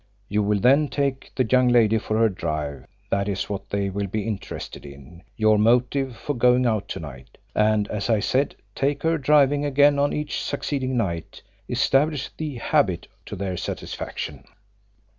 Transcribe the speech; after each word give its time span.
You 0.29 0.41
will 0.41 0.59
then 0.59 0.87
take 0.87 1.31
the 1.35 1.45
young 1.45 1.67
lady 1.67 1.99
for 1.99 2.17
her 2.17 2.27
drive 2.27 2.87
that 3.11 3.29
is 3.29 3.51
what 3.51 3.69
they 3.69 3.91
will 3.91 4.07
be 4.07 4.23
interested 4.25 4.83
in 4.83 5.21
your 5.37 5.59
motive 5.59 6.17
for 6.17 6.33
going 6.33 6.65
out 6.65 6.87
to 6.87 6.99
night. 6.99 7.37
And, 7.53 7.87
as 7.87 8.09
I 8.09 8.19
said, 8.19 8.55
take 8.73 9.03
her 9.03 9.19
driving 9.19 9.63
again 9.63 9.99
on 9.99 10.11
each 10.11 10.41
succeeding 10.41 10.97
night 10.97 11.43
establish 11.69 12.31
the 12.35 12.55
HABIT 12.55 13.09
to 13.27 13.35
their 13.35 13.55
satisfaction." 13.57 14.45